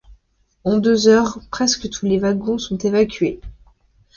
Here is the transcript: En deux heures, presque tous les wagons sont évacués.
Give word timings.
En 0.63 0.77
deux 0.77 1.07
heures, 1.09 1.37
presque 1.51 1.87
tous 1.91 2.07
les 2.07 2.17
wagons 2.17 2.57
sont 2.57 2.79
évacués. 2.79 3.39